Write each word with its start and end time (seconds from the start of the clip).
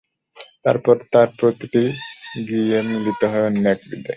তারপর 0.65 0.95
তার 1.13 1.27
প্রতিটি 1.39 1.83
গিয়ে 2.45 2.77
মিলিত 2.91 3.21
হয় 3.31 3.45
অন্য 3.49 3.65
এক 3.67 3.79
হ্রদে। 3.83 4.09